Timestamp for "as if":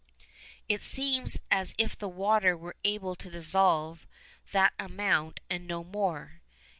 1.51-1.95